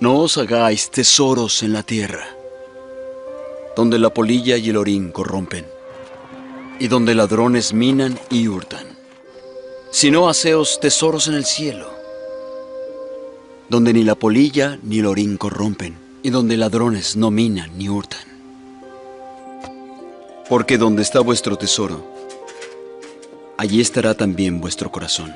No 0.00 0.16
os 0.20 0.38
hagáis 0.38 0.90
tesoros 0.90 1.62
en 1.62 1.74
la 1.74 1.82
tierra, 1.82 2.26
donde 3.76 3.98
la 3.98 4.08
polilla 4.08 4.56
y 4.56 4.70
el 4.70 4.78
orín 4.78 5.12
corrompen, 5.12 5.66
y 6.78 6.88
donde 6.88 7.14
ladrones 7.14 7.74
minan 7.74 8.18
y 8.30 8.48
hurtan, 8.48 8.86
sino 9.90 10.30
haceos 10.30 10.80
tesoros 10.80 11.28
en 11.28 11.34
el 11.34 11.44
cielo, 11.44 11.90
donde 13.68 13.92
ni 13.92 14.02
la 14.02 14.14
polilla 14.14 14.78
ni 14.82 15.00
el 15.00 15.06
orín 15.06 15.36
corrompen, 15.36 15.98
y 16.22 16.30
donde 16.30 16.56
ladrones 16.56 17.14
no 17.16 17.30
minan 17.30 17.76
ni 17.76 17.90
hurtan. 17.90 18.24
Porque 20.48 20.78
donde 20.78 21.02
está 21.02 21.20
vuestro 21.20 21.56
tesoro, 21.56 22.10
allí 23.58 23.82
estará 23.82 24.14
también 24.14 24.62
vuestro 24.62 24.90
corazón. 24.90 25.30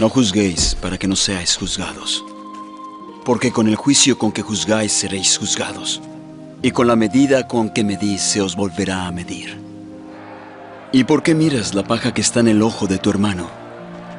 No 0.00 0.08
juzguéis 0.08 0.74
para 0.74 0.98
que 0.98 1.06
no 1.06 1.14
seáis 1.14 1.56
juzgados 1.56 2.24
porque 3.26 3.50
con 3.50 3.66
el 3.66 3.74
juicio 3.74 4.16
con 4.18 4.30
que 4.30 4.40
juzgáis 4.40 4.92
seréis 4.92 5.36
juzgados, 5.36 6.00
y 6.62 6.70
con 6.70 6.86
la 6.86 6.94
medida 6.94 7.48
con 7.48 7.70
que 7.70 7.82
medís 7.82 8.22
se 8.22 8.40
os 8.40 8.54
volverá 8.54 9.08
a 9.08 9.10
medir. 9.10 9.58
¿Y 10.92 11.02
por 11.02 11.24
qué 11.24 11.34
miras 11.34 11.74
la 11.74 11.82
paja 11.82 12.14
que 12.14 12.20
está 12.20 12.38
en 12.38 12.46
el 12.46 12.62
ojo 12.62 12.86
de 12.86 12.98
tu 12.98 13.10
hermano, 13.10 13.48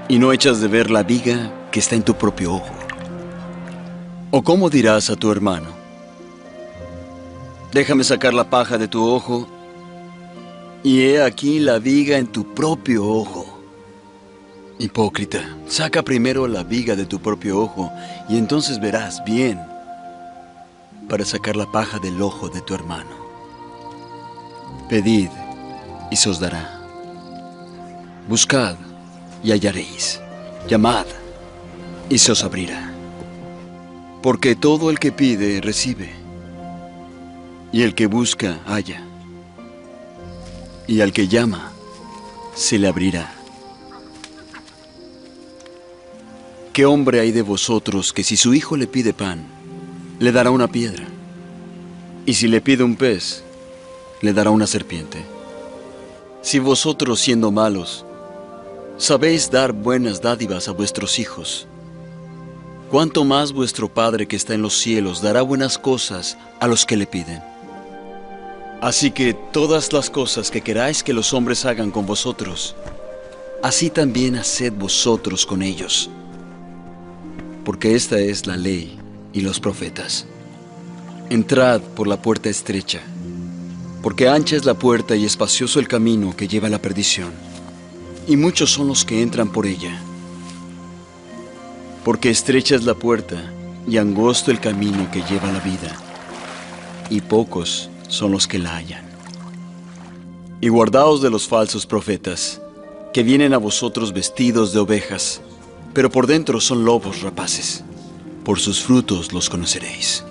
y 0.09 0.19
no 0.19 0.33
echas 0.33 0.59
de 0.59 0.67
ver 0.67 0.91
la 0.91 1.03
viga 1.03 1.53
que 1.71 1.79
está 1.79 1.95
en 1.95 2.03
tu 2.03 2.15
propio 2.15 2.55
ojo? 2.55 2.75
¿O 4.29 4.43
cómo 4.43 4.69
dirás 4.69 5.09
a 5.09 5.15
tu 5.15 5.31
hermano, 5.31 5.69
déjame 7.71 8.03
sacar 8.03 8.33
la 8.33 8.49
paja 8.49 8.77
de 8.77 8.89
tu 8.89 9.07
ojo, 9.07 9.47
y 10.83 11.03
he 11.03 11.23
aquí 11.23 11.59
la 11.59 11.79
viga 11.79 12.17
en 12.17 12.27
tu 12.27 12.53
propio 12.53 13.07
ojo? 13.07 13.46
Hipócrita, 14.79 15.57
saca 15.67 16.03
primero 16.03 16.47
la 16.47 16.63
viga 16.63 16.95
de 16.95 17.07
tu 17.07 17.19
propio 17.19 17.59
ojo 17.59 17.91
y 18.29 18.37
entonces 18.37 18.79
verás 18.79 19.23
bien 19.25 19.59
para 21.09 21.25
sacar 21.25 21.55
la 21.55 21.71
paja 21.71 21.97
del 21.97 22.21
ojo 22.21 22.49
de 22.49 22.61
tu 22.61 22.75
hermano. 22.75 23.09
Pedid 24.87 25.29
y 26.11 26.15
se 26.15 26.29
os 26.29 26.39
dará. 26.39 26.79
Buscad 28.27 28.75
y 29.43 29.51
hallaréis. 29.51 30.21
Llamad 30.67 31.05
y 32.09 32.17
se 32.19 32.31
os 32.31 32.43
abrirá. 32.43 32.91
Porque 34.21 34.55
todo 34.55 34.89
el 34.89 34.99
que 34.99 35.11
pide 35.11 35.61
recibe, 35.61 36.11
y 37.71 37.83
el 37.83 37.95
que 37.95 38.07
busca 38.07 38.59
halla, 38.65 39.01
y 40.87 41.01
al 41.01 41.13
que 41.13 41.27
llama 41.27 41.71
se 42.53 42.79
le 42.79 42.87
abrirá. 42.87 43.36
¿Qué 46.77 46.85
hombre 46.85 47.19
hay 47.19 47.31
de 47.31 47.41
vosotros 47.41 48.13
que 48.13 48.23
si 48.23 48.37
su 48.37 48.53
hijo 48.53 48.77
le 48.77 48.85
pide 48.85 49.11
pan, 49.11 49.43
le 50.19 50.31
dará 50.31 50.51
una 50.51 50.67
piedra? 50.67 51.07
Y 52.27 52.35
si 52.35 52.47
le 52.47 52.61
pide 52.61 52.83
un 52.83 52.95
pez, 52.95 53.43
le 54.21 54.31
dará 54.31 54.51
una 54.51 54.67
serpiente. 54.67 55.25
Si 56.43 56.59
vosotros 56.59 57.19
siendo 57.19 57.49
malos, 57.49 58.05
sabéis 58.99 59.49
dar 59.49 59.71
buenas 59.71 60.21
dádivas 60.21 60.67
a 60.67 60.71
vuestros 60.71 61.17
hijos, 61.17 61.65
¿cuánto 62.91 63.25
más 63.25 63.53
vuestro 63.53 63.91
Padre 63.91 64.27
que 64.27 64.35
está 64.35 64.53
en 64.53 64.61
los 64.61 64.77
cielos 64.77 65.19
dará 65.19 65.41
buenas 65.41 65.79
cosas 65.79 66.37
a 66.59 66.67
los 66.67 66.85
que 66.85 66.95
le 66.95 67.07
piden? 67.07 67.41
Así 68.81 69.09
que 69.09 69.33
todas 69.33 69.91
las 69.93 70.11
cosas 70.11 70.51
que 70.51 70.61
queráis 70.61 71.01
que 71.01 71.13
los 71.13 71.33
hombres 71.33 71.65
hagan 71.65 71.89
con 71.89 72.05
vosotros, 72.05 72.75
así 73.63 73.89
también 73.89 74.35
haced 74.35 74.73
vosotros 74.73 75.43
con 75.43 75.63
ellos 75.63 76.11
porque 77.67 77.95
esta 77.95 78.17
es 78.17 78.47
la 78.47 78.55
ley 78.55 78.97
y 79.33 79.41
los 79.41 79.59
profetas. 79.59 80.25
Entrad 81.29 81.81
por 81.81 82.07
la 82.07 82.21
puerta 82.21 82.47
estrecha, 82.47 83.01
porque 84.01 84.29
ancha 84.29 84.55
es 84.55 84.63
la 84.63 84.75
puerta 84.75 85.17
y 85.17 85.25
espacioso 85.25 85.77
el 85.81 85.87
camino 85.89 86.33
que 86.33 86.47
lleva 86.47 86.67
a 86.67 86.71
la 86.71 86.81
perdición, 86.81 87.29
y 88.25 88.37
muchos 88.37 88.71
son 88.71 88.87
los 88.87 89.03
que 89.03 89.21
entran 89.21 89.51
por 89.51 89.65
ella. 89.65 89.99
Porque 92.05 92.29
estrecha 92.29 92.73
es 92.73 92.85
la 92.85 92.93
puerta 92.93 93.51
y 93.85 93.97
angosto 93.97 94.49
el 94.49 94.61
camino 94.61 95.11
que 95.11 95.23
lleva 95.23 95.49
a 95.49 95.51
la 95.51 95.59
vida, 95.59 95.93
y 97.09 97.19
pocos 97.19 97.89
son 98.07 98.31
los 98.31 98.47
que 98.47 98.59
la 98.59 98.77
hallan. 98.77 99.03
Y 100.61 100.69
guardaos 100.69 101.21
de 101.21 101.29
los 101.29 101.45
falsos 101.49 101.85
profetas, 101.85 102.61
que 103.13 103.23
vienen 103.23 103.53
a 103.53 103.57
vosotros 103.57 104.13
vestidos 104.13 104.71
de 104.71 104.79
ovejas, 104.79 105.41
pero 105.97 106.11
por 106.11 106.27
dentro 106.27 106.61
son 106.61 106.85
lobos 106.85 107.23
rapaces. 107.23 107.83
Por 108.45 108.59
sus 108.59 108.83
frutos 108.83 109.33
los 109.33 109.49
conoceréis. 109.49 110.23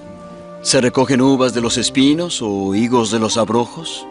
¿Se 0.62 0.81
recogen 0.81 1.21
uvas 1.21 1.54
de 1.54 1.60
los 1.60 1.77
espinos 1.77 2.41
o 2.41 2.77
higos 2.77 3.10
de 3.10 3.19
los 3.19 3.37
abrojos? 3.37 4.06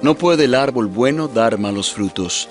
No 0.00 0.14
puede 0.14 0.44
el 0.44 0.54
árbol 0.54 0.86
bueno 0.86 1.26
dar 1.26 1.58
malos 1.58 1.92
frutos, 1.92 2.48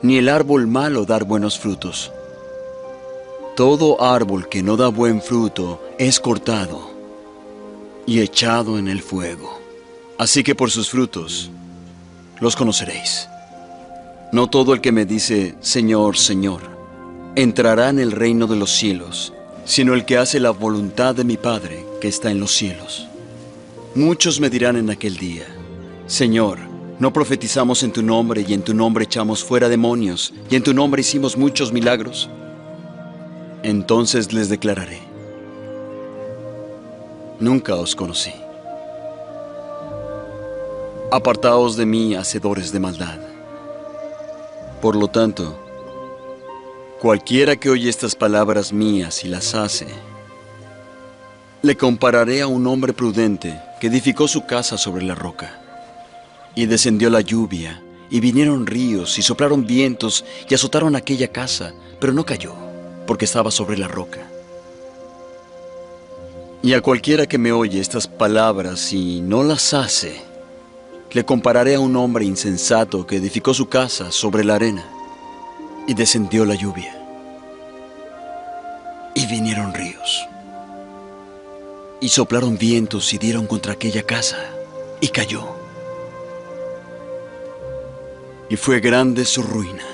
ni 0.00 0.16
el 0.16 0.30
árbol 0.30 0.66
malo 0.66 1.04
dar 1.04 1.24
buenos 1.24 1.58
frutos. 1.58 2.10
Todo 3.54 4.02
árbol 4.02 4.48
que 4.48 4.62
no 4.62 4.78
da 4.78 4.88
buen 4.88 5.20
fruto 5.20 5.82
es 5.98 6.20
cortado 6.20 6.90
y 8.06 8.20
echado 8.20 8.78
en 8.78 8.88
el 8.88 9.02
fuego. 9.02 9.60
Así 10.16 10.42
que 10.42 10.54
por 10.54 10.70
sus 10.70 10.88
frutos 10.88 11.50
los 12.40 12.56
conoceréis. 12.56 13.28
No 14.34 14.50
todo 14.50 14.74
el 14.74 14.80
que 14.80 14.90
me 14.90 15.06
dice, 15.06 15.54
Señor, 15.60 16.16
Señor, 16.16 16.62
entrará 17.36 17.88
en 17.88 18.00
el 18.00 18.10
reino 18.10 18.48
de 18.48 18.56
los 18.56 18.72
cielos, 18.72 19.32
sino 19.64 19.94
el 19.94 20.04
que 20.04 20.18
hace 20.18 20.40
la 20.40 20.50
voluntad 20.50 21.14
de 21.14 21.22
mi 21.22 21.36
Padre 21.36 21.86
que 22.00 22.08
está 22.08 22.32
en 22.32 22.40
los 22.40 22.50
cielos. 22.50 23.06
Muchos 23.94 24.40
me 24.40 24.50
dirán 24.50 24.74
en 24.74 24.90
aquel 24.90 25.18
día, 25.18 25.44
Señor, 26.08 26.58
¿no 26.98 27.12
profetizamos 27.12 27.84
en 27.84 27.92
tu 27.92 28.02
nombre 28.02 28.44
y 28.44 28.54
en 28.54 28.62
tu 28.62 28.74
nombre 28.74 29.04
echamos 29.04 29.44
fuera 29.44 29.68
demonios 29.68 30.34
y 30.50 30.56
en 30.56 30.64
tu 30.64 30.74
nombre 30.74 31.02
hicimos 31.02 31.36
muchos 31.36 31.72
milagros? 31.72 32.28
Entonces 33.62 34.32
les 34.32 34.48
declararé, 34.48 34.98
nunca 37.38 37.76
os 37.76 37.94
conocí. 37.94 38.32
Apartaos 41.12 41.76
de 41.76 41.86
mí, 41.86 42.16
hacedores 42.16 42.72
de 42.72 42.80
maldad. 42.80 43.33
Por 44.84 44.96
lo 44.96 45.08
tanto, 45.08 45.58
cualquiera 47.00 47.56
que 47.56 47.70
oye 47.70 47.88
estas 47.88 48.14
palabras 48.14 48.70
mías 48.70 49.24
y 49.24 49.28
las 49.28 49.54
hace, 49.54 49.86
le 51.62 51.74
compararé 51.74 52.42
a 52.42 52.48
un 52.48 52.66
hombre 52.66 52.92
prudente 52.92 53.58
que 53.80 53.86
edificó 53.86 54.28
su 54.28 54.44
casa 54.44 54.76
sobre 54.76 55.02
la 55.02 55.14
roca. 55.14 55.58
Y 56.54 56.66
descendió 56.66 57.08
la 57.08 57.22
lluvia, 57.22 57.82
y 58.10 58.20
vinieron 58.20 58.66
ríos, 58.66 59.18
y 59.18 59.22
soplaron 59.22 59.66
vientos, 59.66 60.22
y 60.50 60.54
azotaron 60.54 60.96
aquella 60.96 61.28
casa, 61.28 61.72
pero 61.98 62.12
no 62.12 62.26
cayó, 62.26 62.52
porque 63.06 63.24
estaba 63.24 63.50
sobre 63.50 63.78
la 63.78 63.88
roca. 63.88 64.20
Y 66.62 66.74
a 66.74 66.82
cualquiera 66.82 67.26
que 67.26 67.38
me 67.38 67.52
oye 67.52 67.80
estas 67.80 68.06
palabras 68.06 68.92
y 68.92 69.22
no 69.22 69.44
las 69.44 69.72
hace, 69.72 70.33
le 71.14 71.24
compararé 71.24 71.76
a 71.76 71.80
un 71.80 71.96
hombre 71.96 72.24
insensato 72.24 73.06
que 73.06 73.16
edificó 73.16 73.54
su 73.54 73.68
casa 73.68 74.10
sobre 74.10 74.44
la 74.44 74.56
arena 74.56 74.84
y 75.86 75.94
descendió 75.94 76.44
la 76.44 76.56
lluvia 76.56 77.00
y 79.14 79.24
vinieron 79.26 79.72
ríos 79.72 80.26
y 82.00 82.08
soplaron 82.08 82.58
vientos 82.58 83.14
y 83.14 83.18
dieron 83.18 83.46
contra 83.46 83.72
aquella 83.74 84.02
casa 84.02 84.38
y 85.00 85.08
cayó. 85.08 85.46
Y 88.50 88.56
fue 88.56 88.80
grande 88.80 89.24
su 89.24 89.42
ruina. 89.42 89.93